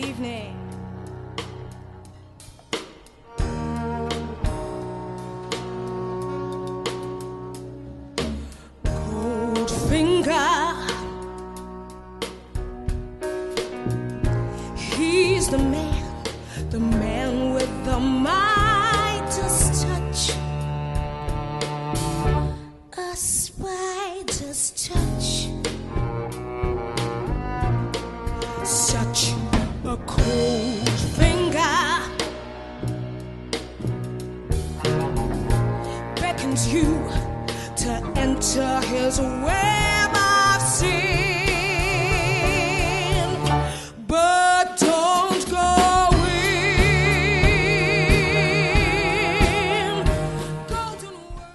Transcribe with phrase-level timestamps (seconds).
[0.00, 0.59] evening.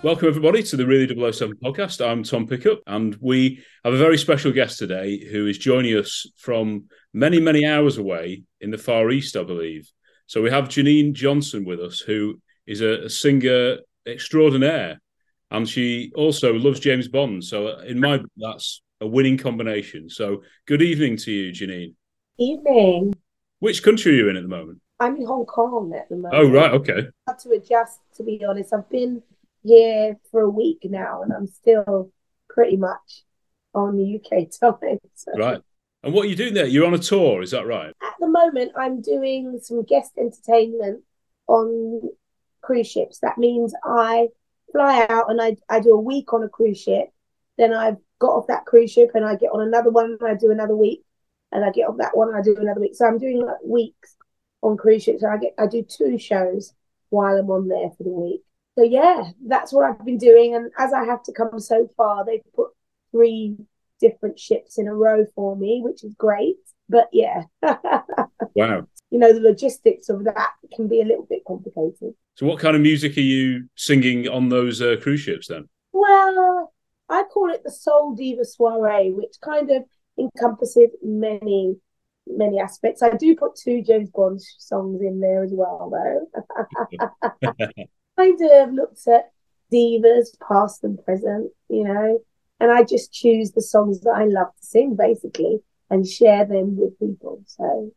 [0.06, 2.00] Welcome, everybody, to the Really 007 podcast.
[2.00, 6.28] I'm Tom Pickup, and we have a very special guest today who is joining us
[6.38, 9.92] from many, many hours away in the Far East, I believe.
[10.28, 15.02] So we have Janine Johnson with us, who is a, a singer extraordinaire,
[15.50, 17.44] and she also loves James Bond.
[17.44, 20.08] So, uh, in my book, that's a winning combination.
[20.08, 21.96] So, good evening to you, Janine.
[22.38, 23.16] Evening.
[23.58, 24.82] Which country are you in at the moment?
[25.00, 26.36] I'm in Hong Kong at the oh, moment.
[26.36, 27.08] Oh, right, okay.
[27.28, 28.72] I had to adjust, to be honest.
[28.72, 29.24] I've been
[29.66, 32.12] here for a week now, and I'm still
[32.50, 33.24] pretty much
[33.74, 35.00] on the UK time.
[35.16, 35.62] So Right.
[36.04, 36.68] And what are you doing there?
[36.68, 37.90] You're on a tour, is that right?
[38.02, 41.02] At the moment, I'm doing some guest entertainment
[41.48, 42.02] on
[42.62, 43.20] cruise ships.
[43.20, 44.28] That means I
[44.72, 47.10] fly out and I, I do a week on a cruise ship.
[47.58, 50.36] Then I've got off that cruise ship and I get on another one and I
[50.36, 51.04] do another week.
[51.52, 52.96] And I get off that one and I do another week.
[52.96, 54.16] So I'm doing like weeks
[54.62, 55.22] on cruise ships.
[55.22, 56.74] So I get I do two shows
[57.10, 58.42] while I'm on there for the week.
[58.78, 60.56] So yeah, that's what I've been doing.
[60.56, 62.70] And as I have to come so far, they've put
[63.12, 63.58] three
[64.02, 66.58] different ships in a row for me, which is great.
[66.90, 67.44] But yeah,
[68.56, 68.88] Wow.
[69.10, 72.14] you know, the logistics of that can be a little bit complicated.
[72.36, 75.68] So, what kind of music are you singing on those uh, cruise ships then?
[75.94, 76.74] Well,
[77.10, 79.84] I call it the Soul Diva Soiree, which kind of
[80.20, 81.76] encompasses many,
[82.28, 83.02] many aspects.
[83.02, 87.00] I do put two James Bond songs in there as well, though.
[88.18, 89.32] kind of looked at
[89.72, 92.20] divas, past and present, you know,
[92.60, 96.78] and I just choose the songs that I love to sing, basically, and share them
[96.78, 97.42] with people.
[97.46, 97.92] So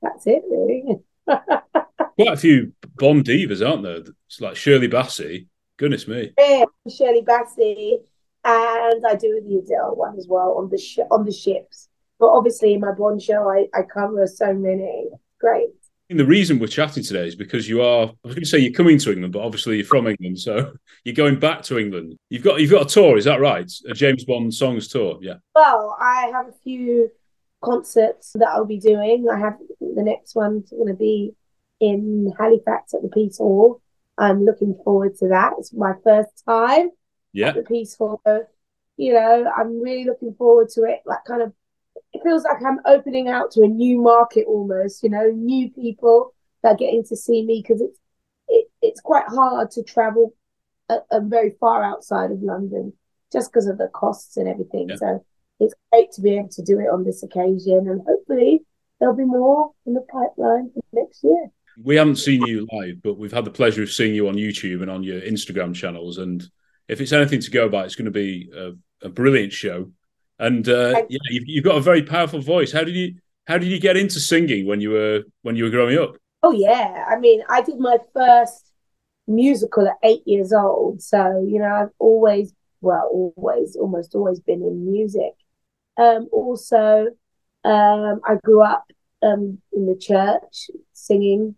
[0.00, 0.98] that's it, really.
[1.26, 4.02] Quite a few Bond divas, aren't there?
[4.26, 5.46] It's like Shirley Bassey.
[5.76, 6.32] Goodness me.
[6.38, 7.98] Yeah, Shirley Bassey,
[8.44, 11.88] and I do the Adele one as well on the sh- on the ships.
[12.18, 15.08] But obviously, in my Bond show, I, I cover so many.
[15.40, 15.70] Great.
[16.16, 18.06] The reason we're chatting today is because you are.
[18.06, 20.72] I was going to say you're coming to England, but obviously you're from England, so
[21.04, 22.16] you're going back to England.
[22.30, 23.70] You've got you've got a tour, is that right?
[23.88, 25.34] A James Bond songs tour, yeah.
[25.54, 27.10] Well, I have a few
[27.62, 29.26] concerts that I'll be doing.
[29.32, 31.34] I have the next one's going to be
[31.80, 33.80] in Halifax at the Piece Hall.
[34.18, 35.54] I'm looking forward to that.
[35.58, 36.90] It's my first time
[37.32, 38.20] Yeah, at the Piece Hall.
[38.96, 41.00] You know, I'm really looking forward to it.
[41.06, 41.52] Like, kind of,
[42.12, 45.02] it feels like I'm opening out to a new market almost.
[45.02, 47.98] You know, new people that are getting to see me because it's
[48.48, 50.34] it, it's quite hard to travel
[50.88, 52.92] a, a very far outside of London
[53.32, 54.88] just because of the costs and everything.
[54.90, 54.96] Yeah.
[54.96, 55.24] So
[55.60, 58.62] it's great to be able to do it on this occasion, and hopefully
[58.98, 61.50] there'll be more in the pipeline for next year.
[61.82, 64.82] We haven't seen you live, but we've had the pleasure of seeing you on YouTube
[64.82, 66.18] and on your Instagram channels.
[66.18, 66.42] And
[66.86, 68.72] if it's anything to go by, it's going to be a,
[69.06, 69.90] a brilliant show.
[70.38, 72.72] And uh, yeah, you've, you've got a very powerful voice.
[72.72, 73.14] How did you
[73.46, 76.16] how did you get into singing when you were when you were growing up?
[76.42, 78.72] Oh yeah, I mean, I did my first
[79.26, 84.62] musical at eight years old, so you know, I've always, well, always, almost always been
[84.62, 85.34] in music.
[85.96, 87.08] Um, also,
[87.64, 88.84] um, I grew up
[89.22, 91.56] um, in the church singing.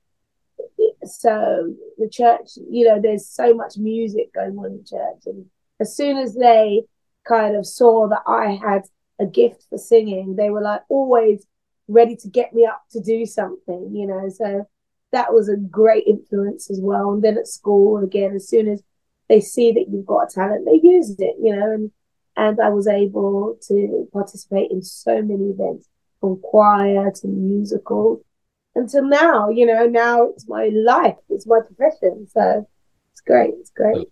[1.04, 5.46] So the church, you know, there's so much music going on in church, and
[5.80, 6.82] as soon as they
[7.26, 8.82] kind of saw that I had
[9.20, 11.46] a gift for singing, they were like always
[11.88, 14.28] ready to get me up to do something, you know.
[14.28, 14.68] So
[15.12, 17.12] that was a great influence as well.
[17.12, 18.82] And then at school, again, as soon as
[19.28, 21.72] they see that you've got a talent, they use it, you know.
[21.72, 21.90] And
[22.36, 25.88] and I was able to participate in so many events,
[26.20, 28.24] from choir to musical,
[28.74, 29.50] until now.
[29.50, 32.26] You know, now it's my life, it's my profession.
[32.32, 32.68] So
[33.12, 33.54] it's great.
[33.60, 34.08] It's great.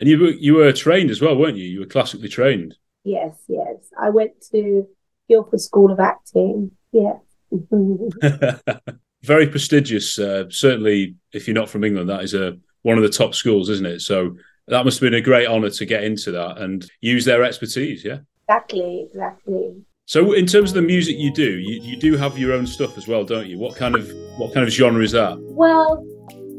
[0.00, 1.64] And you were you were trained as well, weren't you?
[1.64, 2.76] You were classically trained.
[3.04, 3.76] Yes, yes.
[3.98, 4.86] I went to
[5.28, 6.72] Guildford School of Acting.
[6.92, 7.18] Yeah.
[9.22, 10.18] Very prestigious.
[10.18, 13.68] Uh, certainly, if you're not from England, that is a one of the top schools,
[13.68, 14.00] isn't it?
[14.00, 14.36] So
[14.68, 18.04] that must have been a great honour to get into that and use their expertise.
[18.04, 18.18] Yeah.
[18.48, 19.06] Exactly.
[19.10, 19.82] Exactly.
[20.08, 22.96] So, in terms of the music you do, you, you do have your own stuff
[22.96, 23.58] as well, don't you?
[23.58, 25.36] What kind of what kind of genre is that?
[25.40, 26.06] Well,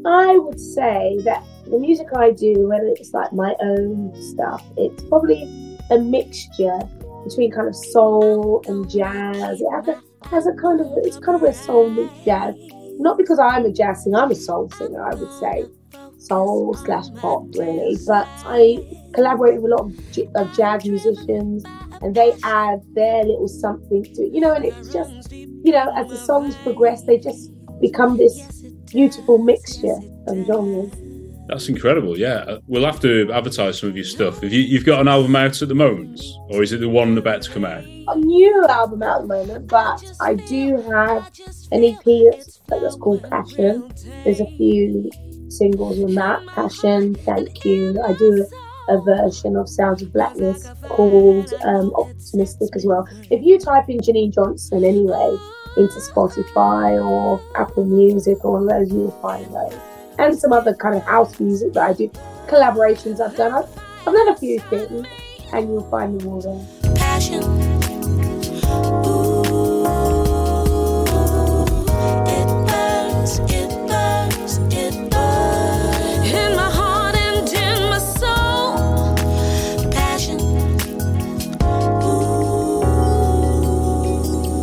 [0.06, 5.02] I would say that the music I do, whether it's like my own stuff, it's
[5.04, 5.42] probably
[5.90, 6.78] a mixture
[7.24, 9.60] between kind of soul and jazz.
[9.60, 12.54] It has a, has a kind of it's kind of where soul meets jazz.
[13.00, 15.64] Not because I'm a jazz singer, I'm a soul singer, I would say,
[16.18, 17.96] soul slash pop really.
[18.06, 18.78] But I
[19.14, 21.64] collaborate with a lot of, j- of jazz musicians,
[22.02, 24.52] and they add their little something to it, you know.
[24.52, 25.32] And it's just
[25.64, 27.50] you know, as the songs progress, they just
[27.80, 30.92] become this beautiful mixture of genres.
[31.48, 32.18] That's incredible.
[32.18, 34.42] Yeah, we'll have to advertise some of your stuff.
[34.42, 37.16] Have you you've got an album out at the moment, or is it the one
[37.16, 37.84] about to come out?
[37.84, 41.30] A new album out at the moment, but I do have
[41.72, 43.90] an EP that's, that's called Passion.
[44.24, 45.10] There's a few
[45.48, 46.46] singles on that.
[46.48, 47.98] Passion, Thank You.
[48.02, 48.46] I do
[48.88, 53.08] a version of Sounds of Blackness called um, Optimistic as well.
[53.30, 55.36] If you type in Janine Johnson anyway
[55.78, 59.97] into Spotify or Apple Music or those, you'll find those.
[60.18, 62.12] And some other kind of house music that I did,
[62.48, 63.52] collaborations I've done.
[63.52, 63.68] I've,
[64.06, 65.06] I've done a few things,
[65.52, 66.66] and you'll find them all there.
[66.96, 67.42] passion.
[67.44, 67.48] Ooh,
[72.26, 79.14] it burns, it burns, it burns in my heart and in my soul.
[79.92, 80.40] Passion.
[81.62, 82.82] Ooh.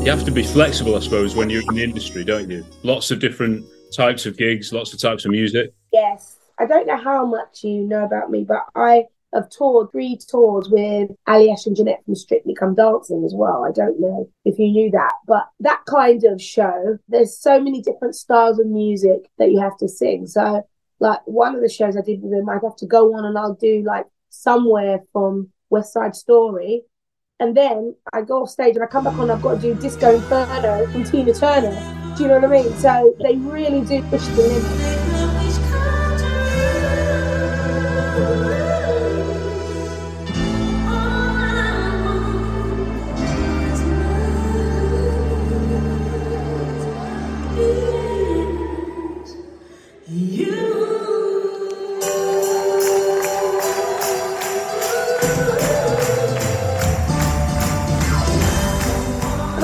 [0.04, 2.66] You have to be flexible, I suppose, when you're in the industry, don't you?
[2.84, 3.66] Lots of different
[3.96, 5.74] types of gigs, lots of types of music.
[5.92, 6.38] Yes.
[6.58, 10.70] I don't know how much you know about me, but I have toured three tours
[10.70, 13.66] with Aljaž and Janette from Strictly Come Dancing as well.
[13.66, 17.82] I don't know if you knew that, but that kind of show, there's so many
[17.82, 20.28] different styles of music that you have to sing.
[20.28, 20.66] So,
[21.00, 23.38] like one of the shows I did with them, I'd have to go on and
[23.38, 26.84] I'll do like somewhere from West Side Story.
[27.40, 29.76] And then I go off stage and I come back on, I've got to do
[29.76, 32.05] Disco Inferno from Tina Turner.
[32.16, 32.74] Do you know what I mean?
[32.78, 34.95] So they really do push the limits.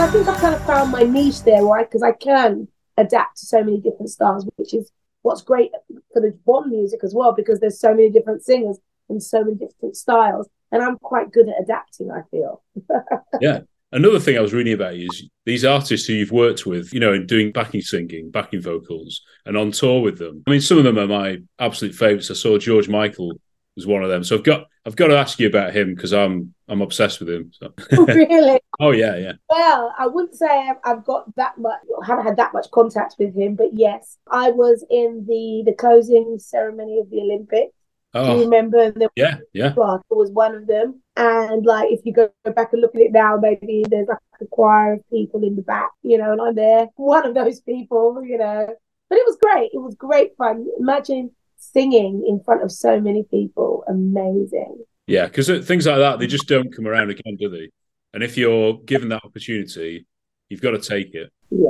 [0.02, 1.88] I think I've kind of found my niche there, right?
[1.88, 2.68] Because I can
[2.98, 4.92] adapt to so many different styles, which is
[5.22, 5.70] what's great
[6.12, 8.80] for the Bond music as well, because there's so many different singers
[9.10, 10.50] and so many different styles.
[10.72, 12.64] And I'm quite good at adapting, I feel.
[13.42, 13.60] Yeah.
[13.92, 17.14] Another thing I was reading about is these artists who you've worked with, you know,
[17.14, 20.42] in doing backing singing, backing vocals, and on tour with them.
[20.48, 22.32] I mean, some of them are my absolute favourites.
[22.32, 23.34] I saw George Michael
[23.82, 26.14] was one of them, so I've got I've got to ask you about him because
[26.14, 27.52] I'm I'm obsessed with him.
[27.54, 27.74] So.
[27.92, 28.60] Oh, really?
[28.80, 29.34] oh yeah, yeah.
[29.50, 33.56] Well, I wouldn't say I've, got that much, haven't had that much contact with him,
[33.56, 37.74] but yes, I was in the the closing ceremony of the Olympics.
[38.14, 38.26] Oh.
[38.26, 39.72] Do you Oh remember the yeah, yeah.
[39.74, 41.02] Clark was one of them.
[41.16, 44.46] And like if you go back and look at it now, maybe there's like a
[44.48, 48.22] choir of people in the back, you know, and I'm there, one of those people,
[48.24, 48.68] you know.
[49.10, 49.72] But it was great.
[49.74, 50.68] It was great fun.
[50.80, 53.84] Imagine singing in front of so many people.
[53.88, 54.84] Amazing.
[55.08, 57.70] Yeah, because things like that they just don't come around again, do they?
[58.14, 60.06] And if you're given that opportunity,
[60.50, 61.32] you've got to take it.
[61.50, 61.70] Yeah.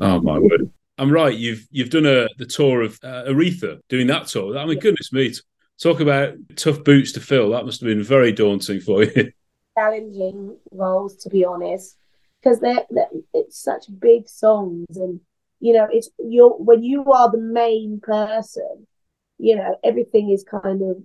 [0.00, 0.70] Oh my word!
[0.98, 1.36] I'm right.
[1.36, 4.56] You've you've done a the tour of uh, Aretha, doing that tour.
[4.56, 4.82] I mean, Yeah.
[4.82, 5.32] goodness me!
[5.82, 7.50] Talk about tough boots to fill.
[7.50, 9.32] That must have been very daunting for you.
[9.78, 11.96] challenging roles to be honest
[12.42, 15.20] because they're, they're it's such big songs and
[15.60, 18.86] you know it's you're when you are the main person
[19.40, 20.96] you know everything is kind of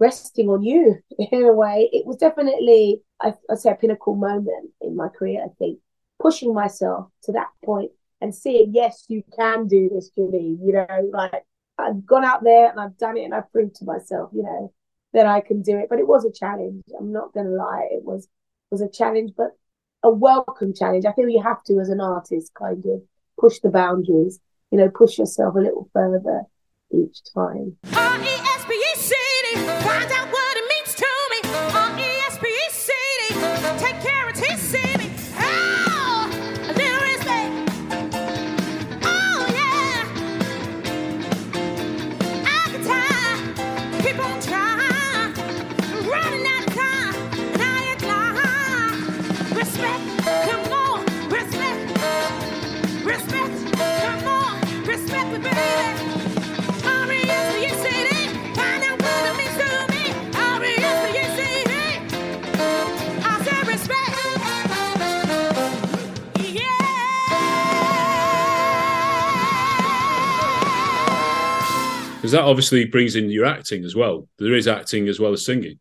[0.00, 4.70] resting on you in a way it was definitely I, i'd say a pinnacle moment
[4.80, 5.78] in my career i think
[6.20, 11.10] pushing myself to that point and seeing yes you can do this Julie you know
[11.12, 11.44] like
[11.78, 14.72] i've gone out there and i've done it and i've proved to myself you know
[15.14, 15.86] that I can do it.
[15.88, 16.82] But it was a challenge.
[16.98, 17.88] I'm not going to lie.
[17.90, 18.28] It was
[18.70, 19.56] was a challenge, but
[20.02, 21.06] a welcome challenge.
[21.06, 23.02] I feel you have to, as an artist, kind of
[23.40, 24.40] push the boundaries.
[24.70, 26.42] You know, push yourself a little further
[26.94, 27.76] each time.
[72.24, 74.26] Because that obviously brings in your acting as well.
[74.38, 75.78] There is acting as well as singing.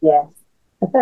[0.00, 0.26] Yes.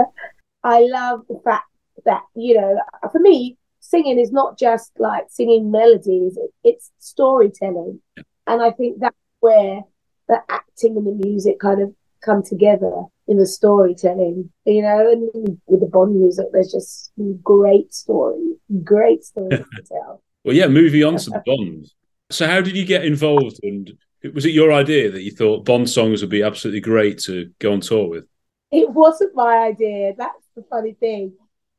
[0.64, 1.64] I love the fact
[2.04, 2.78] that, you know,
[3.11, 8.02] for me, singing is not just like singing melodies, it's storytelling.
[8.46, 9.80] And I think that's where
[10.28, 15.58] the acting and the music kind of come together in the storytelling, you know, and
[15.68, 20.22] with the Bond music, there's just great story, great stories to tell.
[20.44, 21.90] Well, yeah, moving on to the Bond.
[22.30, 23.58] So, how did you get involved?
[23.62, 23.90] And
[24.35, 27.73] was it your idea that you thought Bond songs would be absolutely great to go
[27.73, 28.25] on tour with?
[28.71, 30.14] It wasn't my idea.
[30.17, 31.35] That's the funny thing.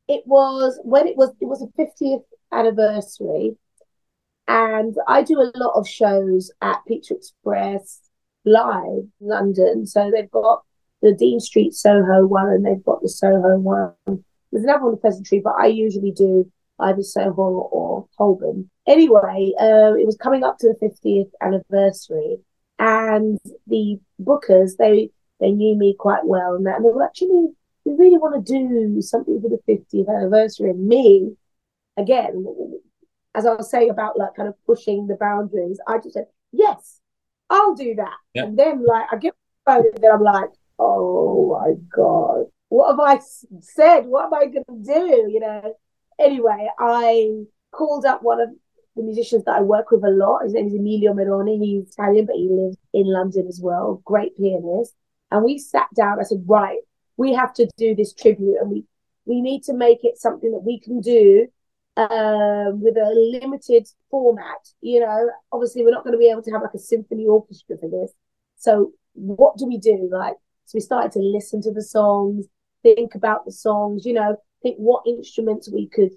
[0.07, 3.55] It was when it was it was a 50th anniversary,
[4.47, 8.01] and I do a lot of shows at Pizza Express
[8.45, 9.85] live London.
[9.85, 10.63] So they've got
[11.01, 13.93] the Dean Street Soho one, and they've got the Soho one.
[14.05, 18.69] There's another one in Pheasantry, but I usually do either Soho or Holborn.
[18.87, 22.37] Anyway, uh, it was coming up to the 50th anniversary,
[22.79, 27.49] and the bookers they they knew me quite well, and that and they were actually
[27.85, 30.69] we really want to do something for the 50th anniversary.
[30.69, 31.35] And me,
[31.97, 32.45] again,
[33.35, 36.99] as I was saying about like kind of pushing the boundaries, I just said yes,
[37.49, 38.17] I'll do that.
[38.45, 39.33] And then like I get
[39.65, 40.49] my phone, and then I'm like,
[40.79, 43.19] oh my god, what have I
[43.61, 44.05] said?
[44.05, 45.29] What am I going to do?
[45.31, 45.75] You know.
[46.23, 48.49] Anyway, I called up one of
[48.95, 50.43] the musicians that I work with a lot.
[50.43, 51.59] His name is Emilio Meroni.
[51.59, 54.01] He's Italian, but he lives in London as well.
[54.05, 54.95] Great pianist.
[55.31, 56.19] And we sat down.
[56.19, 56.79] I said, right,
[57.17, 58.85] we have to do this tribute, and we
[59.25, 61.47] we need to make it something that we can do
[61.97, 63.11] um, with a
[63.41, 64.69] limited format.
[64.81, 67.77] You know, obviously, we're not going to be able to have like a symphony orchestra
[67.77, 68.11] for this.
[68.57, 70.09] So, what do we do?
[70.11, 72.45] Like, so we started to listen to the songs,
[72.81, 74.05] think about the songs.
[74.05, 76.11] You know, think what instruments we could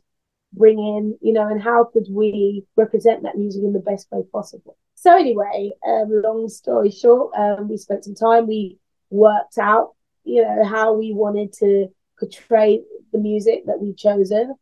[0.53, 1.19] bring in.
[1.21, 4.77] You know, and how could we represent that music in the best way possible.
[4.95, 8.47] So anyway, um, long story short, um, we spent some time.
[8.47, 8.79] We
[9.11, 11.89] worked out, you know, how we wanted to
[12.19, 14.55] portray the music that we've chosen.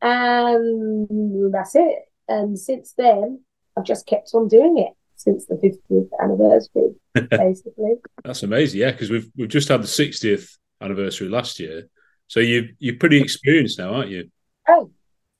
[0.00, 1.98] And that's it.
[2.28, 3.40] And since then,
[3.76, 6.94] I've just kept on doing it since the 50th anniversary,
[7.30, 7.94] basically.
[8.24, 11.88] That's amazing, yeah, because we've we've just had the 60th anniversary last year.
[12.28, 14.30] So you you're pretty experienced now, aren't you?
[14.68, 14.90] Oh,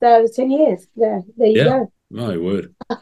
[0.01, 0.87] so 10 years.
[0.95, 1.63] Yeah, there you Yeah.
[1.65, 1.91] go.
[2.09, 2.73] My word.
[2.89, 2.95] I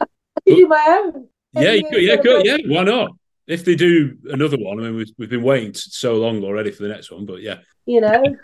[0.46, 1.12] can do my own.
[1.56, 2.58] 10 Yeah, you yeah, good, yeah.
[2.66, 3.12] Why not?
[3.46, 6.82] If they do another one, I mean, we've, we've been waiting so long already for
[6.82, 8.36] the next one, but yeah, You know,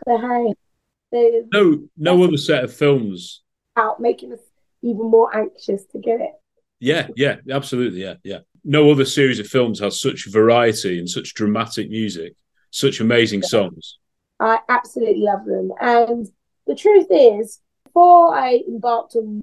[1.13, 3.43] hey, no, no other set of films.
[3.77, 4.41] out making us
[4.83, 6.31] even more anxious to get it.
[6.81, 8.39] Yeah, yeah, absolutely, yeah, yeah.
[8.65, 12.35] No other series of films has such variety and such dramatic music,
[12.71, 13.99] such amazing songs.
[14.45, 15.73] I absolutely love them.
[15.81, 16.29] And
[16.67, 19.41] the truth is, before I embarked on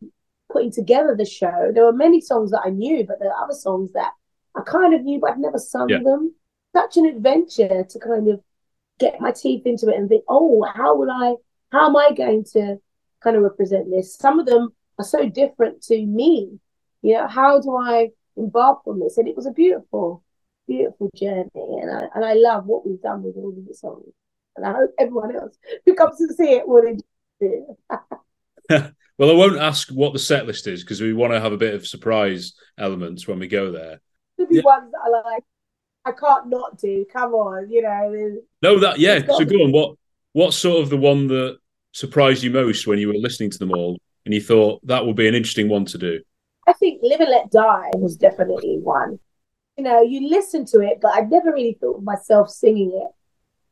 [0.52, 3.56] putting together the show, there were many songs that I knew, but there are other
[3.56, 4.12] songs that
[4.56, 6.04] I kind of knew, but I'd never sung Yeah.
[6.04, 6.36] them.
[6.74, 8.44] Such an adventure to kind of
[9.00, 11.36] get my teeth into it and think, oh, how will I,
[11.72, 12.78] how am I going to
[13.22, 14.16] kind of represent this?
[14.16, 16.60] Some of them are so different to me.
[17.02, 19.18] You know, how do I embark on this?
[19.18, 20.24] And it was a beautiful,
[20.68, 21.50] beautiful journey.
[21.56, 24.14] And I, and I love what we've done with all of the songs.
[24.56, 27.06] And I hope everyone else who comes to see it will enjoy
[28.70, 28.94] it.
[29.18, 31.58] Well, I won't ask what the set list is because we want to have a
[31.58, 34.02] bit of surprise elements when we go there.
[34.36, 34.64] There'll be Yeah.
[34.64, 35.44] ones that are like,
[36.06, 37.06] I can't not do.
[37.14, 38.38] Come on, you know.
[38.64, 39.20] No, that yeah.
[39.28, 39.72] So go on.
[39.72, 39.96] What
[40.34, 41.60] what's sort of the one that
[41.92, 45.18] surprised you most when you were listening to them all, and you thought that would
[45.18, 46.20] be an interesting one to do?
[46.68, 49.20] I think Live and Let Die was definitely one.
[49.78, 53.12] You know, you listen to it, but I never really thought of myself singing it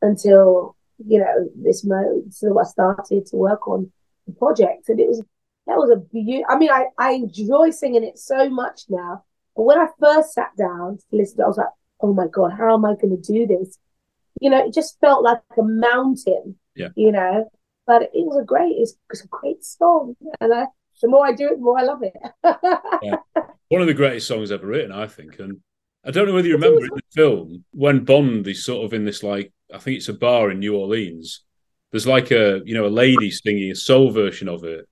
[0.02, 0.76] until,
[1.06, 2.34] you know, this mode.
[2.34, 3.92] So I started to work on
[4.28, 4.90] the project.
[4.90, 5.20] And it was,
[5.68, 9.24] that was a beautiful, I mean, I, I enjoy singing it so much now.
[9.56, 11.68] But when I first sat down to listen to it, I was like,
[12.02, 13.78] oh my God, how am I going to do this?
[14.40, 16.90] You know, it just felt like a mountain, Yeah.
[16.96, 17.50] you know,
[17.86, 20.16] but it was a great, it's, it's a great song.
[20.40, 20.66] And I,
[21.02, 22.14] the more I do it, the more I love it.
[23.70, 25.40] One of the greatest songs ever written, I think.
[25.40, 25.60] And
[26.06, 29.06] I don't know whether you remember in the film when Bond is sort of in
[29.06, 31.44] this like I think it's a bar in New Orleans.
[31.92, 34.88] There's like a you know a lady singing a soul version of it.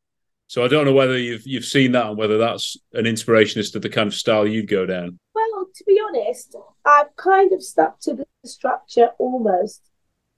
[0.48, 3.72] So I don't know whether you've you've seen that and whether that's an inspiration as
[3.72, 5.20] to the kind of style you'd go down.
[5.36, 6.56] Well, to be honest,
[6.86, 9.82] I've kind of stuck to the structure almost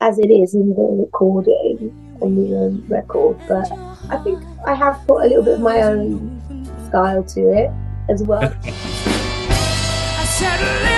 [0.01, 3.69] as it is in the recording on the um, record, but
[4.10, 6.41] I think I have put a little bit of my own
[6.88, 7.69] style to it
[8.10, 8.53] as well.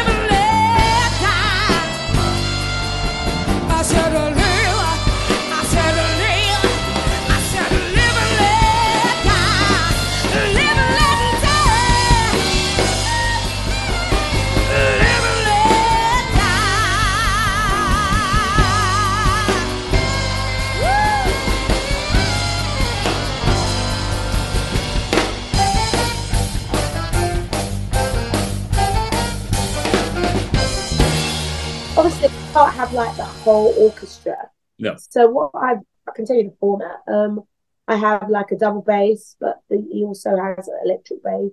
[32.82, 34.50] have like the whole orchestra.
[34.80, 34.96] No.
[34.98, 35.76] So what I
[36.08, 36.98] I can tell you the format.
[37.08, 37.42] Um,
[37.88, 41.52] I have like a double bass, but the, he also has an electric bass.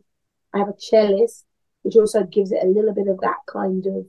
[0.54, 1.44] I have a cellist,
[1.82, 4.06] which also gives it a little bit of that kind of,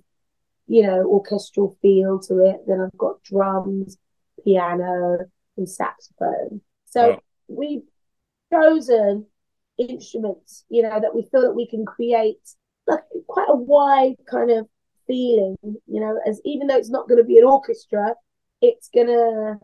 [0.67, 2.61] you know, orchestral feel to it.
[2.65, 3.97] Then I've got drums,
[4.45, 6.61] piano, and saxophone.
[6.85, 7.21] So Wow.
[7.49, 7.83] we've
[8.53, 9.25] chosen
[9.77, 12.39] instruments, you know, that we feel that we can create
[12.87, 14.69] like quite a wide kind of
[15.09, 18.13] feeling, you know, as even though it's not going to be an orchestra,
[18.61, 19.57] it's going to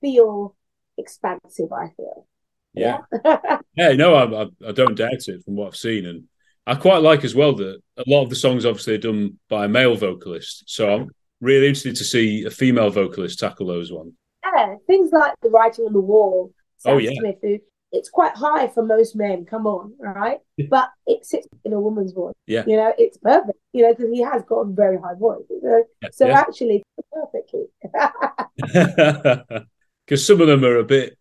[0.00, 0.56] feel
[0.96, 2.26] expansive, I feel.
[2.72, 2.98] Yeah.
[3.76, 6.24] Yeah, no, I, I, I don't doubt it from what I've seen, and
[6.66, 9.66] I quite like as well that a lot of the songs obviously are done by
[9.66, 10.64] a male vocalist.
[10.66, 14.14] So I'm really interested to see a female vocalist tackle those ones.
[14.44, 17.12] Yeah, things like the writing on the wall, oh, Sam Oh, yeah.
[17.20, 17.58] Smith, who
[17.90, 20.38] it's quite high for most men, come on, right?
[20.68, 22.34] But it sits in a woman's voice.
[22.46, 22.64] Yeah.
[22.66, 25.44] You know, it's perfect, you know, because he has got a very high voice.
[25.48, 25.84] you know.
[26.02, 26.40] Yeah, So yeah.
[26.40, 27.64] actually, perfectly.
[30.04, 31.16] because some of them are a bit.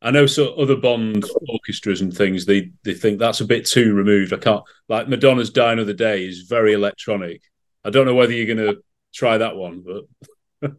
[0.00, 3.94] I know so other Bond orchestras and things they they think that's a bit too
[3.94, 4.34] removed.
[4.34, 7.42] I can't like Madonna's "Die Another Day" is very electronic.
[7.84, 8.82] I don't know whether you're going to
[9.14, 10.72] try that one, but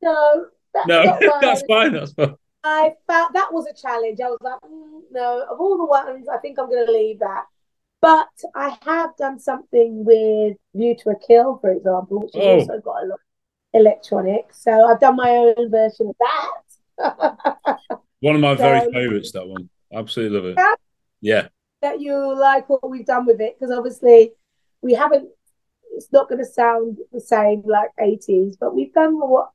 [0.00, 1.92] no, that's no, that's fine.
[1.94, 2.36] That's fine.
[2.62, 4.20] I felt that was a challenge.
[4.20, 7.20] I was like, mm, no, of all the ones, I think I'm going to leave
[7.20, 7.44] that.
[8.02, 12.58] But I have done something with View to a Kill, for example, which has Oh.
[12.60, 13.20] also got a lot of
[13.74, 14.52] electronic.
[14.52, 17.78] So I've done my own version of that.
[18.20, 19.32] One of my very favourites.
[19.32, 20.56] That one, absolutely love it.
[20.58, 20.74] Yeah.
[21.22, 21.48] Yeah,
[21.82, 24.32] that you like what we've done with it, because obviously
[24.80, 25.28] we haven't.
[25.92, 29.50] It's not going to sound the same like 80s, but we've done what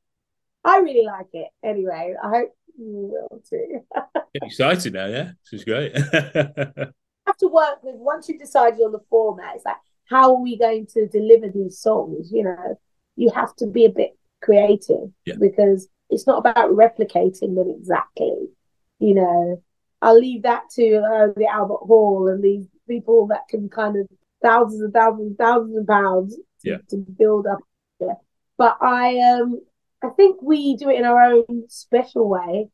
[0.65, 2.15] I really like it anyway.
[2.21, 3.81] I hope you will too.
[4.35, 5.05] Excited now.
[5.05, 5.95] Yeah, this is great.
[7.27, 9.55] have to work with once you've decided on the format.
[9.55, 9.77] It's like
[10.09, 12.31] how are we going to deliver these songs?
[12.31, 12.79] You know,
[13.15, 15.35] you have to be a bit creative Yeah.
[15.39, 18.49] because it's not about replicating them exactly.
[18.99, 19.63] You know,
[20.01, 24.07] I'll leave that to uh, the Albert Hall and these people that can kind of
[24.43, 26.77] thousands and thousands and thousands of pounds to, Yeah.
[26.89, 27.59] to build up.
[27.99, 28.13] Yeah.
[28.57, 29.61] But I um
[30.05, 32.69] I think we do it in our own special way.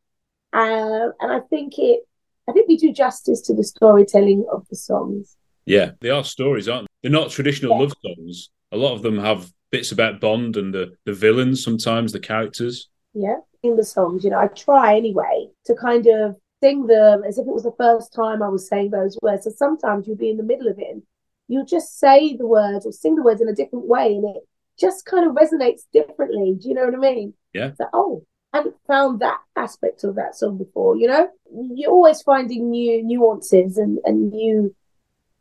[0.53, 2.01] Um, and I think it
[2.49, 5.37] I think we do justice to the storytelling of the songs.
[5.65, 7.09] yeah, they are stories, aren't they?
[7.09, 7.81] They're not traditional Yeah.
[7.83, 8.49] love songs.
[8.71, 11.63] A lot of them have bits about Bond and the the villains.
[11.63, 12.89] Sometimes the characters.
[13.13, 13.37] Yeah.
[13.63, 17.45] In the songs, you know, I try anyway to kind of sing them as if
[17.47, 19.43] it was the first time I was saying those words.
[19.45, 21.03] So sometimes you'll be in the middle of it and
[21.47, 24.43] you'll just say the words or sing the words in a different way and it
[24.79, 26.57] just kind of resonates differently.
[26.59, 27.33] Do you know what I mean?
[27.53, 27.71] Yeah.
[27.75, 31.29] So, oh, I hadn't found that aspect of that song before, you know?
[31.75, 34.75] You're always finding new nuances and, and new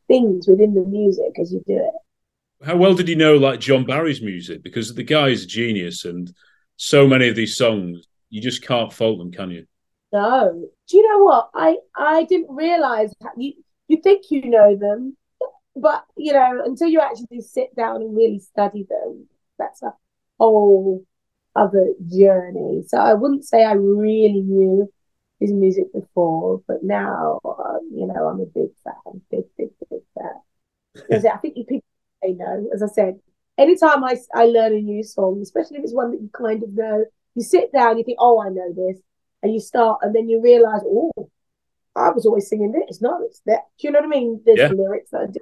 [0.08, 1.94] things within the music as you do it.
[2.66, 4.62] How well did you know like John Barry's music?
[4.62, 6.30] Because the guy is a genius, and
[6.76, 9.66] so many of these songs you just can't fault them, can you?
[10.12, 10.68] No.
[10.88, 11.50] Do you know what?
[11.54, 13.54] I I didn't realize you
[13.88, 15.16] you think you know them,
[15.76, 19.26] but you know until you actually sit down and really study them,
[19.58, 19.92] that's a
[20.38, 21.04] whole
[21.56, 22.82] other journey.
[22.86, 24.92] So I wouldn't say I really knew
[25.40, 30.00] his music before, but now uh, you know I'm a big fan, big big big
[30.14, 31.04] fan.
[31.10, 31.84] As I think you people
[32.22, 33.18] no, as I said,
[33.56, 36.70] anytime I I learn a new song, especially if it's one that you kind of
[36.74, 37.04] know,
[37.34, 39.00] you sit down, you think, oh, I know this
[39.42, 41.10] and you start and then you realize oh
[41.96, 44.58] i was always singing this no it's that do you know what i mean there's
[44.58, 44.68] Yeah.
[44.68, 45.40] lyrics that are di-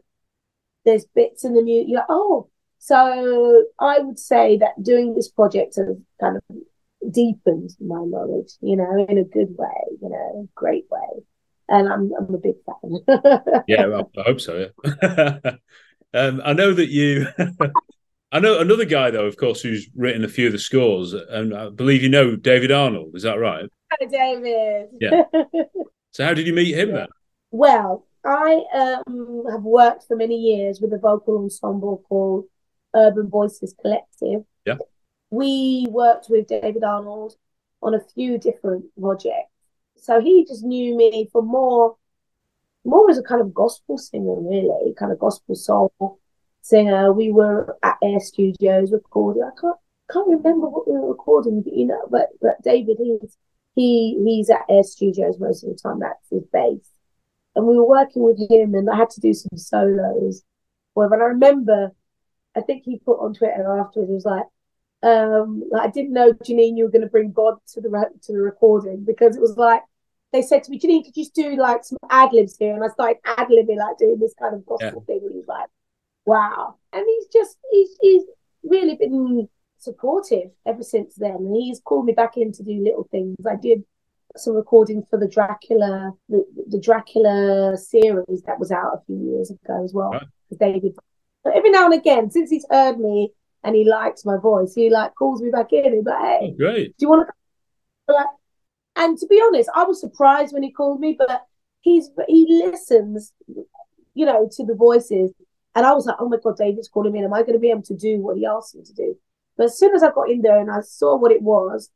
[0.88, 2.48] there's bits in the music you're like oh
[2.78, 8.76] so i would say that doing this project has kind of deepened my knowledge you
[8.76, 11.22] know in a good way you know great way
[11.68, 14.70] and i'm i'm a big fan Yeah, well, I hope so.
[15.02, 15.38] Yeah.
[16.14, 17.26] um, I know that you.
[18.32, 21.54] I know another guy though, of course, who's written a few of the scores, and
[21.54, 23.14] I believe you know David Arnold.
[23.14, 23.64] Is that right?
[23.92, 25.22] Hi, david Yeah.
[26.12, 27.08] So how did you meet him then?
[27.50, 32.46] Well, I um, have worked for many years with a vocal ensemble called
[32.94, 34.44] Urban Voices Collective.
[34.64, 34.76] Yeah.
[35.30, 37.34] We worked with David Arnold
[37.82, 39.50] on a few different projects.
[39.96, 41.96] So he just knew me for more,
[42.84, 46.20] more as a kind of gospel singer, really, kind of gospel soul
[46.62, 47.12] singer.
[47.12, 49.42] We were at Air Studios recording.
[49.42, 49.76] I can't
[50.10, 53.36] can't remember what we were recording, but you know, but but David, he's
[53.74, 56.00] he he's at Air Studios most of the time.
[56.00, 56.90] That's his base,
[57.54, 60.42] and we were working with him, and I had to do some solos.
[60.94, 61.92] Well, but I remember,
[62.56, 64.10] I think he put on Twitter afterwards.
[64.10, 64.46] It was like,
[65.02, 68.18] um, like I didn't know Janine, you were going to bring God to the re-
[68.22, 69.82] to the recording because it was like
[70.32, 72.74] they said to me, Janine, could you just do like some ad libs here?
[72.74, 75.20] And I started ad libbing, like doing this kind of gospel thing.
[75.22, 75.68] And he was like,
[76.26, 76.76] wow.
[76.92, 78.22] And he's just, he's, he's
[78.62, 81.36] really been supportive ever since then.
[81.36, 83.36] And he's called me back in to do little things.
[83.48, 83.84] I did
[84.36, 89.50] some recording for the Dracula, the, the Dracula series that was out a few years
[89.50, 90.10] ago as well.
[90.10, 90.26] Right.
[90.60, 90.94] David.
[91.44, 93.32] But every now and again, since he's heard me
[93.64, 95.92] and he likes my voice, he like calls me back in.
[95.94, 96.96] He's like, hey, Oh, great.
[96.98, 97.28] do you want
[98.08, 98.26] to like
[98.96, 101.42] and to be honest i was surprised when he called me but
[101.82, 103.34] he's he listens
[104.14, 105.30] you know to the voices
[105.74, 107.68] and i was like oh my god david's calling me am i going to be
[107.70, 109.14] able to do what he asked me to do
[109.58, 111.90] but as soon as i got in there and i saw what it was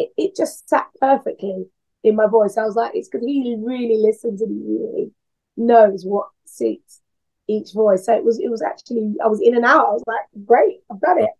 [0.00, 1.66] it, it just sat perfectly
[2.04, 5.10] in my voice i was like it's because he really listens and he really
[5.56, 7.00] knows what suits
[7.48, 10.04] each voice so it was it was actually i was in and out i was
[10.06, 11.30] like great i've got it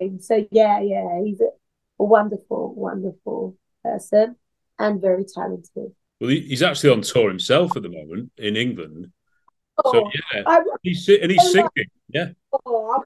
[0.00, 1.50] and so yeah yeah he's a,
[1.98, 4.36] a wonderful wonderful person
[4.78, 5.90] and very talented.
[6.20, 9.06] Well, he's actually on tour himself at the moment in England.
[9.82, 11.62] Oh, So yeah, I, he's and he's I singing.
[11.64, 11.72] love-
[12.08, 12.28] Yeah.
[12.66, 13.04] oh,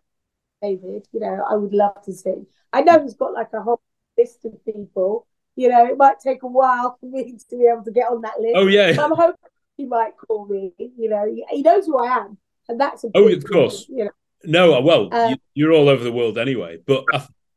[0.62, 2.46] David, you know, I would love to sing.
[2.72, 3.80] I know he's got like a whole
[4.20, 5.26] list of people.
[5.56, 8.22] You know, it might take a while for me to be able to get on
[8.22, 8.54] that list.
[8.56, 8.92] Oh yeah.
[8.96, 10.72] But I'm hoping he might call me.
[10.78, 13.86] You know, he, knows who I am, and that's a Oh, of course.
[13.86, 14.10] thing, You know,
[14.44, 16.78] No, well, Uh, you, you're all over the world anyway.
[16.86, 17.04] But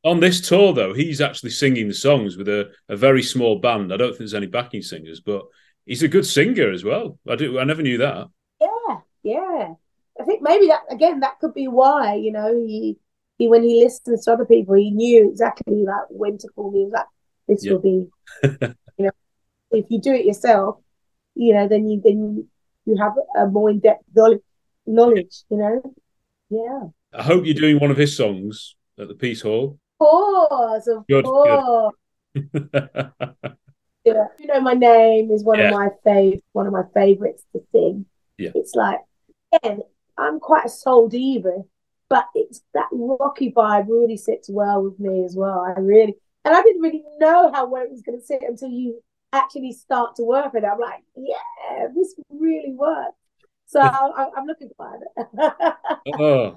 [0.04, 3.94] on this tour, though, he's actually singing the songs with a, a very small band.
[3.94, 5.44] I don't think there's any backing singers, but
[5.86, 7.20] he's a good singer as well.
[7.30, 7.60] I do.
[7.60, 8.28] I never knew that.
[8.60, 9.74] yeah, yeah.
[10.20, 12.16] I think maybe that again, that could be why.
[12.16, 12.98] You know, he
[13.44, 16.80] he when he listens to other people, he knew exactly like when to call me.
[16.80, 17.06] He was like,
[17.48, 17.72] this Yeah.
[17.74, 18.08] will be,
[18.98, 19.12] you know,
[19.72, 20.78] if you do it yourself,
[21.36, 22.48] you know, then you then
[22.86, 24.42] you have a more in depth knowledge.
[24.86, 25.94] Knowledge, you know.
[26.50, 26.84] Yeah.
[27.18, 29.80] I hope you're doing one of his songs at the Piece Hall.
[30.00, 31.32] Of course, of Good, good.
[31.32, 31.96] course.
[34.06, 34.26] Yeah.
[34.38, 35.68] You know, my name is one Yeah.
[35.70, 38.06] of my fav one of my favorites to sing.
[38.38, 38.52] Yeah.
[38.54, 39.00] It's like,
[39.54, 39.82] again,
[40.18, 41.64] I'm quite a soul diva,
[42.14, 45.62] but it's that rocky vibe really sits well with me as well.
[45.62, 46.14] I really,
[46.46, 49.72] and I didn't really know how well it was going to sit until you actually
[49.72, 50.68] start to work with it.
[50.72, 53.16] I'm like, yeah, this really works.
[53.66, 56.16] So I, I'm looking forward it.
[56.20, 56.56] oh,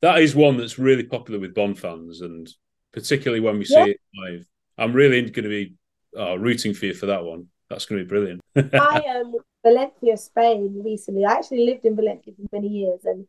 [0.00, 2.48] that is one that's really popular with Bond fans, and
[2.94, 3.84] particularly when we see Yeah.
[3.84, 4.46] it live.
[4.78, 5.74] I'm really going to be
[6.16, 7.48] oh, rooting for you for that one.
[7.68, 8.40] That's going to be brilliant.
[8.56, 11.26] I um, am Valencia, Spain recently.
[11.26, 13.26] I actually lived in Valencia for many years, and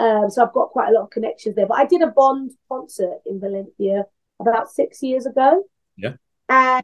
[0.00, 1.66] um, so I've got quite a lot of connections there.
[1.66, 4.04] But I did a Bond concert in Valencia
[4.40, 5.64] about six years ago.
[5.96, 6.14] Yeah.
[6.48, 6.82] And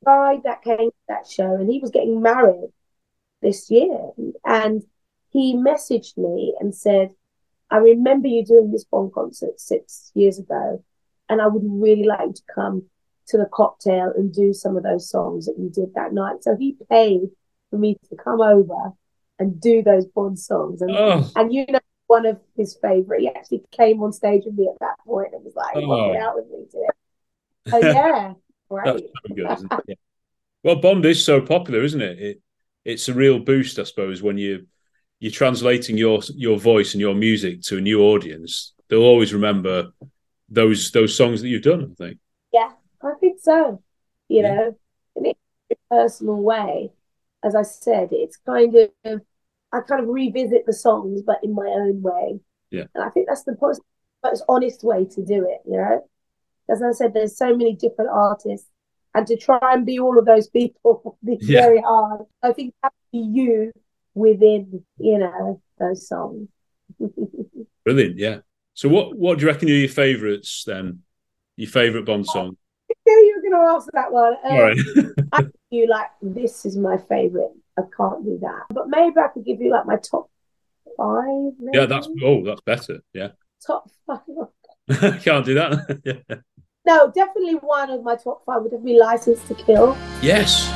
[0.00, 2.70] the guy that came to that show, and he was getting married
[3.40, 4.10] this year,
[4.44, 4.82] and
[5.30, 7.10] he messaged me and said,
[7.70, 10.84] "I remember you doing this Bond concert six years ago,
[11.28, 12.82] and I would really like you to come."
[13.28, 16.42] To the cocktail and do some of those songs that you did that night.
[16.42, 17.30] So he paid
[17.70, 18.92] for me to come over
[19.38, 20.82] and do those Bond songs.
[20.82, 21.78] And oh, and you know,
[22.14, 25.42] one of his favorite, he actually came on stage with me at that point and
[25.44, 26.14] was like, Oh.
[26.16, 26.92] Out with me today."
[27.72, 28.34] Oh, so yeah,
[28.84, 29.10] that's great.
[29.28, 29.82] so good.
[29.88, 29.94] Yeah.
[30.64, 32.18] Well, Bond is so popular, isn't it?
[32.28, 32.36] It
[32.84, 34.66] it's a real boost, I suppose, when you
[35.20, 38.74] you're translating your your voice and your music to a new audience.
[38.88, 39.92] They'll always remember
[40.48, 41.82] those those songs that you've done.
[41.92, 42.18] I think.
[42.52, 42.72] Yeah,
[43.02, 43.82] I think so.
[44.28, 44.54] You Yeah.
[44.54, 44.78] know,
[45.16, 45.34] in a
[45.90, 46.92] personal way,
[47.42, 49.20] as I said, it's kind of
[49.72, 52.40] I kind of revisit the songs, but in my own way.
[52.70, 52.84] Yeah.
[52.94, 53.80] and I think that's the most,
[54.24, 55.60] most honest way to do it.
[55.66, 56.08] You know,
[56.70, 58.68] as I said, there's so many different artists,
[59.14, 61.62] and to try and be all of those people is Yeah.
[61.62, 62.22] very hard.
[62.42, 63.72] I think to be you
[64.14, 66.48] within, you know, those songs.
[67.84, 68.38] Brilliant, yeah.
[68.74, 71.00] So, what what do you reckon are your favourites then?
[71.56, 72.56] Your favourite Bond song?
[73.06, 74.34] Yeah, you were going to ask that one.
[74.44, 75.46] Um, right.
[75.72, 77.52] You like this is my favorite.
[77.78, 80.28] I can't do that, but maybe I could give you like my top
[80.98, 81.54] five.
[81.58, 81.78] Maybe?
[81.78, 83.00] yeah, that's oh, that's better.
[83.14, 83.28] Yeah,
[83.66, 84.20] top five.
[85.22, 86.00] can't do that.
[86.28, 86.36] yeah.
[86.84, 89.96] No, definitely one of my top five would have been License to Kill.
[90.20, 90.68] Yes.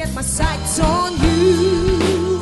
[0.00, 2.40] Get my sights on you,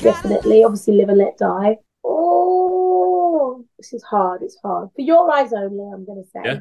[0.00, 1.78] Definitely, obviously, Live and Let Die.
[2.04, 4.42] Oh, this is hard.
[4.42, 5.82] It's hard for your eyes only.
[5.92, 6.42] I'm going to say.
[6.44, 6.58] Yeah.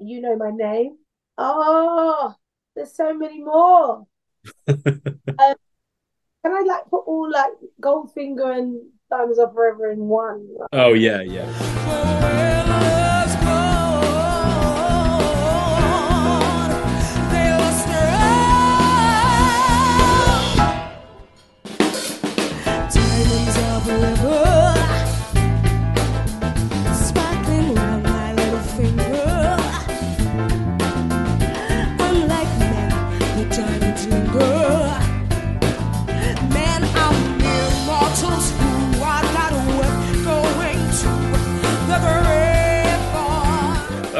[0.00, 0.96] You know my name.
[1.38, 2.34] Oh,
[2.74, 4.06] there's so many more.
[4.66, 4.74] um,
[5.38, 5.54] can
[6.46, 10.48] I like put all like Goldfinger and Diamonds Are Forever in one?
[10.72, 12.98] Oh yeah, yeah.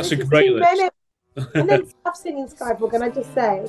[0.02, 0.90] That's a great list.
[1.54, 3.64] and then Stuff Singing Skyfall, can I just say?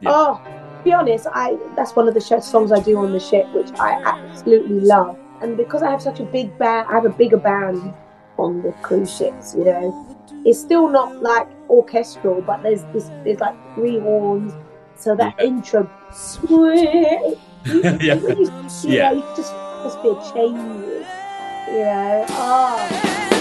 [0.00, 0.10] Yeah.
[0.12, 3.52] Oh, to be honest, I that's one of the songs I do on the ship,
[3.54, 5.18] which I absolutely love.
[5.40, 7.92] And because I have such a big band, I have a bigger band
[8.38, 9.54] on the cruise ships.
[9.56, 14.52] You know, it's still not like orchestral, but there's this, there's like three horns.
[14.96, 15.46] So that Yeah.
[15.46, 17.38] intro, sweet.
[17.64, 18.14] Yeah.
[18.16, 18.50] you,
[18.82, 19.12] you Yeah.
[19.12, 19.52] know, you just
[19.84, 21.06] must be a changes.
[21.68, 23.31] You know, oh.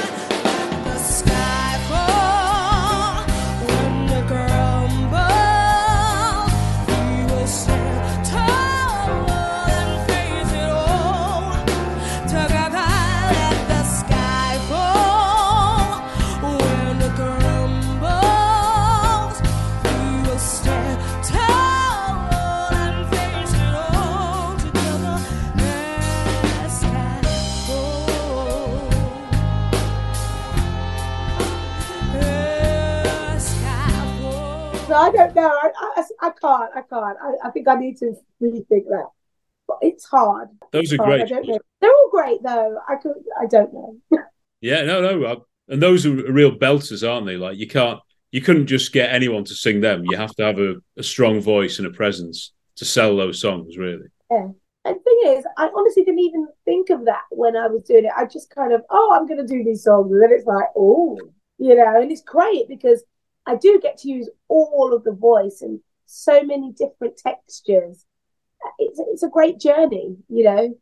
[34.91, 35.47] So I don't know.
[35.47, 36.71] I, I, I can't.
[36.75, 37.17] I can't.
[37.23, 39.07] I, I think I need to rethink that.
[39.65, 40.49] But it's hard.
[40.73, 41.29] Those are Hard.
[41.29, 41.61] Great.
[41.79, 42.77] They're all great though.
[42.89, 43.13] I could.
[43.39, 43.97] I don't know.
[44.63, 47.35] Yeah, no, no, I- and those are real belters, aren't they?
[47.37, 47.99] Like you can't,
[48.31, 50.03] you couldn't just get anyone to sing them.
[50.05, 53.77] You have to have a, a strong voice and a presence to sell those songs,
[53.77, 54.05] really.
[54.29, 54.49] Yeah.
[54.85, 58.05] And the thing is, I honestly didn't even think of that when I was doing
[58.05, 58.11] it.
[58.15, 60.67] I just kind of, oh, I'm going to do these songs, and then it's like,
[60.75, 61.17] oh,
[61.57, 63.03] you know, and it's great because
[63.45, 68.05] I do get to use all of the voice and so many different textures.
[68.77, 70.75] It's it's a great journey, you know,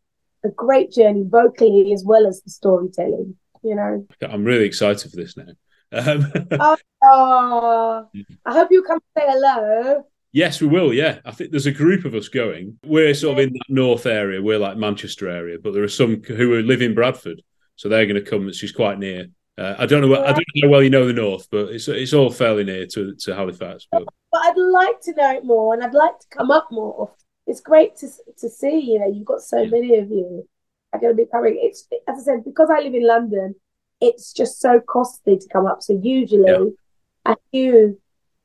[0.43, 3.35] a great journey vocally as well as the storytelling.
[3.63, 5.53] You know, I'm really excited for this now.
[5.91, 6.31] Um,
[7.01, 8.07] oh,
[8.45, 10.05] I hope you come say hello.
[10.31, 10.93] yes, we will.
[10.93, 12.77] Yeah, I think there's a group of us going.
[12.85, 14.41] We're sort of in that north area.
[14.41, 17.41] We're like Manchester area, but there are some who live in Bradford,
[17.75, 18.51] so they're going to come.
[18.51, 19.27] She's quite near.
[19.59, 20.13] Uh, I don't know.
[20.23, 22.85] I don't know how well you know the north, but it's it's all fairly near
[22.87, 23.87] to to Halifax.
[23.91, 27.11] But but I'd like to know it more, and I'd like to come up more.
[27.45, 28.79] It's great to to see.
[28.79, 29.69] You know, you've got so Yeah.
[29.69, 30.47] many of you
[30.93, 31.59] are going to be coming.
[31.61, 33.55] It's as I said, because I live in London,
[33.99, 35.81] it's just so costly to come up.
[35.81, 37.33] So usually, Yeah.
[37.33, 37.99] a few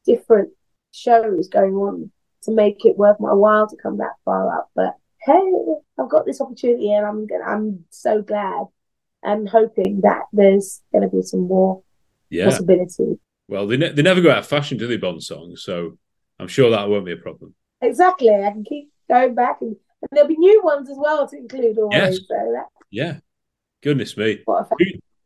[0.04, 0.50] different
[0.90, 2.10] shows going on
[2.42, 4.70] to make it worth my while to come that far up.
[4.74, 5.52] But hey,
[5.98, 8.66] I've got this opportunity and I'm gonna, I'm so glad
[9.24, 11.82] and hoping that there's going to be some more
[12.30, 12.44] Yeah.
[12.46, 13.18] possibility.
[13.48, 15.62] Well, they, ne- they never go out of fashion, do they, Bond songs?
[15.62, 15.98] So
[16.38, 17.54] I'm sure that won't be a problem.
[17.80, 18.30] Exactly.
[18.30, 19.70] I can keep going back and,
[20.02, 21.92] and there'll be new ones as well to include always.
[22.00, 22.16] Yes.
[22.28, 23.18] So that's Yeah.
[23.82, 24.42] Goodness me.
[24.46, 24.64] Who,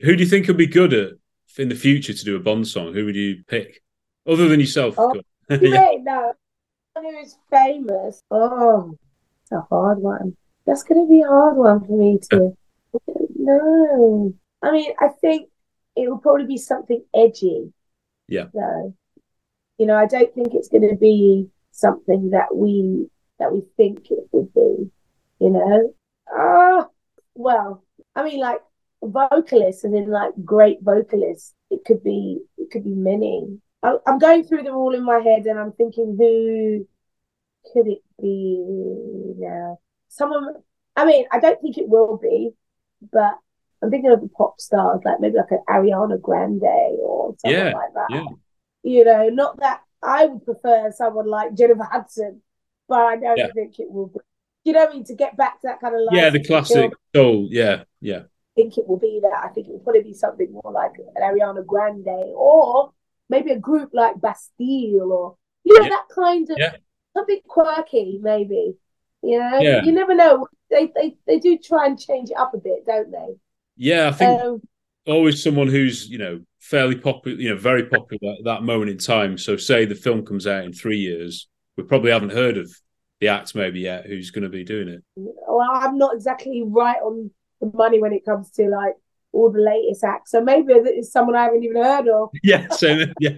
[0.00, 1.10] who do you think would be good at
[1.56, 2.92] in the future to do a Bond song?
[2.94, 3.82] Who would you pick?
[4.26, 5.14] Other than yourself, Oh.
[5.50, 5.86] Yeah.
[6.02, 6.32] know
[6.96, 8.22] who is famous.
[8.30, 8.96] Oh,
[9.42, 10.36] it's a hard one.
[10.66, 12.56] That's going to be a hard one for me to.
[12.94, 14.32] I.
[14.60, 15.48] I mean, I think
[15.96, 17.72] it will probably be something edgy.
[18.28, 18.46] Yeah.
[18.52, 18.94] So,
[19.78, 24.10] you know, I don't think it's going to be something that we that we think
[24.10, 24.90] it would be.
[25.40, 25.94] You know,
[26.30, 26.88] ah,
[27.34, 27.84] well,
[28.16, 28.60] I mean, like
[29.02, 33.60] vocalists, and then like great vocalists, it could be it could be many.
[33.82, 36.88] I, I'm going through them all in my head, and I'm thinking, who
[37.72, 38.64] could it be
[39.38, 39.78] now?
[40.08, 40.54] Someone.
[40.96, 42.50] I mean, I don't think it will be,
[43.12, 43.38] but
[43.82, 47.72] I'm thinking of the pop stars, like maybe like an Ariana Grande or something Yeah,
[47.72, 48.06] like that.
[48.10, 48.24] yeah.
[48.82, 52.42] You know, not that I would prefer someone like Jennifer Hudson,
[52.88, 53.52] but I don't Yeah.
[53.54, 54.20] think it will be.
[54.64, 55.04] You know what I mean?
[55.04, 57.46] To get back to that kind of like Yeah, the classic soul.
[57.50, 58.18] Yeah, yeah.
[58.20, 59.40] I think it will be that.
[59.44, 62.92] I think it will probably be something more like an Ariana Grande or
[63.28, 65.90] maybe a group like Bastille or you know Yeah.
[65.90, 66.58] that kind of
[67.14, 68.76] something quirky maybe.
[69.22, 69.82] You know, Yeah.
[69.84, 70.46] you never know.
[70.70, 73.34] They, they they do try and change it up a bit, don't they?
[73.76, 74.60] Yeah, I think Um,
[75.06, 78.98] always someone who's, you know, fairly popular, you know, very popular at that moment in
[78.98, 79.38] time.
[79.38, 82.70] So say the film comes out in three years, we probably haven't heard of
[83.20, 85.02] the act maybe yet who's going to be doing it.
[85.16, 88.94] well, I'm not exactly right on the money when it comes to like
[89.32, 90.30] all the latest acts.
[90.30, 92.30] So maybe it's someone I haven't even heard of.
[92.42, 93.12] Yeah, same.
[93.18, 93.36] Yeah.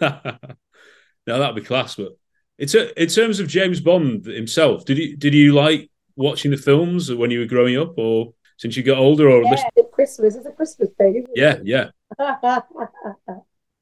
[0.00, 1.96] no, that'd be class.
[1.96, 2.12] But
[2.60, 4.84] it's a, in terms of James Bond himself.
[4.84, 8.76] Did you did you like watching the films when you were growing up, or since
[8.76, 9.70] you got older, or Yeah, listen?
[9.92, 10.36] Christmas.
[10.36, 11.16] It's a Christmas thing.
[11.16, 11.62] Isn't it?
[11.64, 12.18] Yeah, yeah,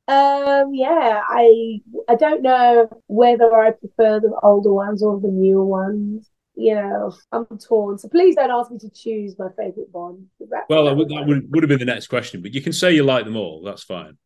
[0.09, 5.65] um, yeah, I I don't know whether I prefer the older ones or the newer
[5.65, 6.31] ones.
[6.55, 7.99] You know, I'm torn.
[7.99, 10.27] So please don't ask me to choose my favorite Bond.
[10.69, 12.93] Well, that would, that would, would have been the next question, but you can say
[12.93, 13.63] you like them all.
[13.63, 14.19] That's fine.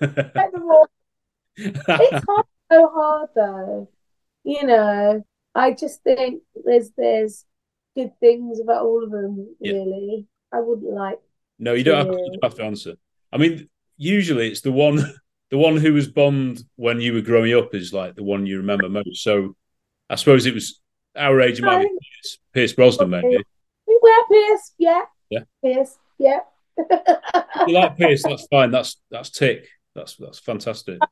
[0.00, 0.88] Like them all.
[1.56, 3.88] It's hard, so hard though.
[4.44, 5.24] You know,
[5.54, 7.44] I just think there's there's
[7.96, 9.54] good things about all of them.
[9.60, 9.72] Yeah.
[9.72, 11.18] Really, I wouldn't like.
[11.58, 12.94] no, you don't have, you don't have to answer.
[13.32, 14.96] I mean, usually it's the one,
[15.50, 18.58] the one who was Bond when you were growing up is like the one you
[18.58, 19.22] remember most.
[19.22, 19.54] So,
[20.08, 20.80] I suppose it was
[21.16, 21.58] our age.
[21.58, 23.44] It might be Pierce, Pierce Brosnan, maybe.
[23.86, 25.40] Well, Pierce, yeah, Yeah.
[25.62, 26.40] Pierce, yeah.
[26.78, 28.70] If you like Pierce, that's fine.
[28.70, 29.68] That's that's tick.
[29.94, 30.98] That's that's fantastic.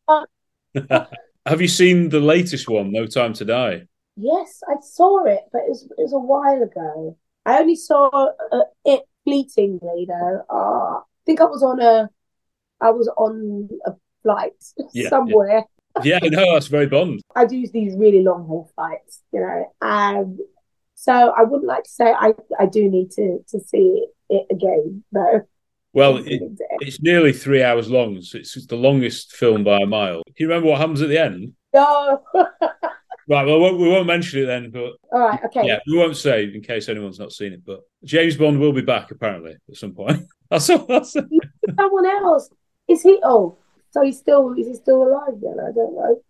[0.91, 1.07] Uh,
[1.49, 3.83] Have you seen the latest one, No Time to Die?
[4.17, 7.17] Yes, I saw it, but it was, it was a while ago.
[7.47, 10.45] I only saw uh, it fleetingly, though.
[10.51, 12.11] Ah, I think I was on a,
[12.83, 15.65] I was on a flight Yeah, somewhere.
[16.05, 17.23] Yeah, no, that's very Bond.
[17.35, 20.39] I do these really long haul flights, you know, and
[20.97, 25.03] so I wouldn't like to say I, I do need to to see it again,
[25.13, 25.49] though.
[25.93, 26.43] Well, it,
[26.81, 28.21] it's nearly three hours long.
[28.23, 30.23] So it's the longest film by a mile.
[30.25, 31.53] Can you remember what happens at the end?
[31.75, 32.23] no.
[33.31, 33.45] Right.
[33.47, 35.67] Well, we won't, we won't mention it then, but All right, okay.
[35.67, 37.63] yeah, we won't say in case anyone's not seen it.
[37.63, 40.23] But James Bond will be back apparently at some point.
[40.51, 40.87] That's all.
[40.87, 42.49] That's Someone else
[42.89, 43.21] is he?
[43.23, 43.59] Oh,
[43.91, 45.57] so he's still is he still alive then?
[45.61, 46.23] I don't know.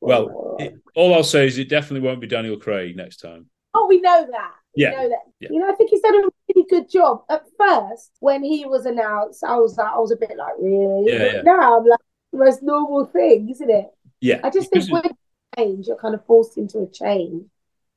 [0.00, 0.56] well.
[0.60, 3.46] It, all I'll say is it definitely won't be Daniel Craig next time.
[3.74, 4.52] Oh, we know that.
[4.76, 4.90] We Yeah.
[4.90, 5.22] know that.
[5.40, 5.48] Yeah.
[5.50, 7.24] You know, I think done a really good job.
[7.30, 11.12] At first, when he was announced, I was like, I was a bit like, really?
[11.12, 11.42] Yeah, yeah.
[11.42, 12.00] Now I'm like,
[12.32, 13.86] the most normal thing, isn't it?
[14.20, 15.10] Yeah, I just think when you
[15.56, 17.44] change, you're kind of forced into a change.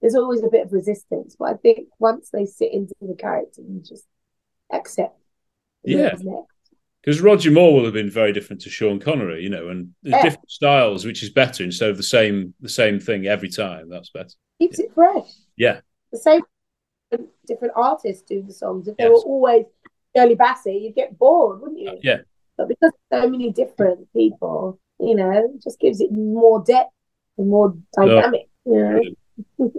[0.01, 3.61] There's always a bit of resistance, but I think once they sit into the character,
[3.61, 4.05] you just
[4.71, 5.17] accept.
[5.83, 6.13] Yeah.
[7.01, 10.21] because Roger Moore will have been very different to Sean Connery, you know, and Yeah.
[10.21, 13.89] different styles, which is better instead of the same the same thing every time.
[13.89, 14.29] That's better.
[14.59, 15.29] Keeps it fresh.
[15.55, 15.79] Yeah,
[16.11, 16.41] the same
[17.47, 18.87] different artists do the songs.
[18.87, 19.65] If they were always
[20.15, 21.97] Shirley Bassey, you'd get bored, wouldn't you?
[22.03, 22.17] yeah.
[22.57, 26.91] But because so many different people, you know, it just gives it more depth
[27.37, 28.49] and more dynamic.
[28.65, 29.05] You
[29.57, 29.71] know?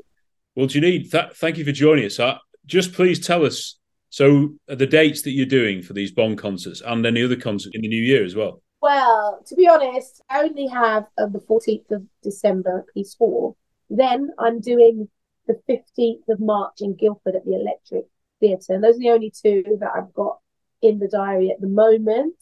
[0.54, 2.18] Well, Janine, th- thank you for joining us.
[2.18, 3.78] Uh, just please tell us
[4.10, 7.82] so the dates that you're doing for these Bond concerts and any other concert in
[7.82, 8.62] the new year as well.
[8.80, 13.56] Well, to be honest, I only have uh, the 14th of December at Piece Hall.
[13.90, 15.08] Then I'm doing
[15.48, 18.04] the 15th of March in Guildford at the Electric
[18.40, 18.74] Theatre.
[18.74, 20.38] And those are the only two that I've got
[20.80, 22.36] in the diary at the moment.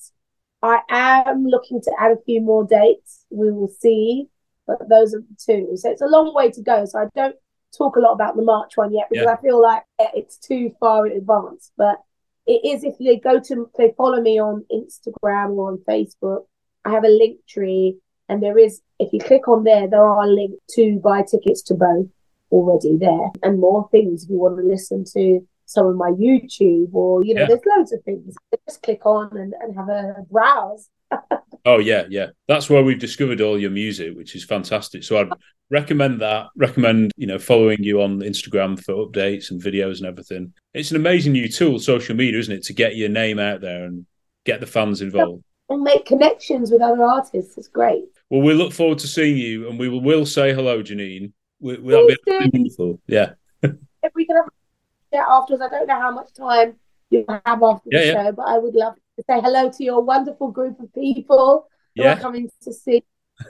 [0.62, 3.24] I am looking to add a few more dates.
[3.30, 4.28] We will see.
[4.66, 5.76] But those are the two.
[5.76, 6.84] So it's a long way to go.
[6.86, 7.36] So I don't
[7.76, 9.32] talk a lot about the March one yet because Yeah.
[9.32, 11.70] I feel like it's too far in advance.
[11.76, 12.00] But
[12.46, 16.46] it is if they go to they follow me on Instagram or on Facebook,
[16.84, 17.98] I have a link tree,
[18.28, 21.74] and there is if you click on there, there are links to buy tickets to
[21.74, 22.06] both
[22.50, 26.94] already there, and more things if you want to listen to some of my YouTube
[26.94, 27.46] or you know, Yeah.
[27.48, 28.34] there's loads of things.
[28.68, 30.88] Just click on and, and have a browse.
[31.68, 32.28] Oh yeah, yeah.
[32.46, 35.02] That's where we've discovered all your music, which is fantastic.
[35.02, 35.30] So I'd
[35.68, 36.46] recommend that.
[36.56, 40.52] Recommend you know following you on Instagram for updates and videos and everything.
[40.74, 43.84] It's an amazing new tool, social media, isn't it, to get your name out there
[43.84, 44.06] and
[44.44, 45.42] get the fans involved.
[45.68, 47.58] And make connections with other artists.
[47.58, 48.04] It's great.
[48.30, 51.32] Well, we look forward to seeing you, and we will, will say hello, Janine.
[51.60, 52.50] We, we, that'll be Please do.
[52.52, 53.00] wonderful.
[53.06, 53.32] Yeah,
[53.62, 56.76] if we can have a chat afterwards, I don't know how much time
[57.10, 58.12] you have after the Yeah, yeah.
[58.24, 62.02] show, but I would love to say hello to your wonderful group of people who
[62.02, 62.18] are yeah.
[62.18, 63.04] coming to see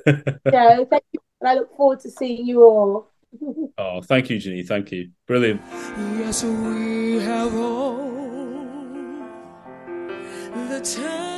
[0.04, 0.84] the show.
[0.90, 3.10] Thank you, and I look forward to seeing you all.
[3.78, 4.66] Oh, thank you, Janine.
[4.66, 5.10] Thank you.
[5.26, 5.60] Brilliant.
[6.18, 7.98] Yes, we have all
[10.68, 11.35] the time